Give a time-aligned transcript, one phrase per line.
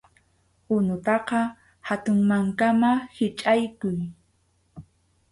[0.75, 1.39] Unutaqa
[1.87, 3.97] hatun mankaman hichʼaykuy.